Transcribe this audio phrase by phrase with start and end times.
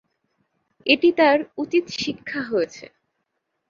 [0.85, 2.85] এটি তার উচিত শিক্ষা হয়েছে।